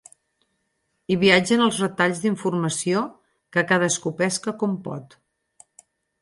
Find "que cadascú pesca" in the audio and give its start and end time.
3.57-4.55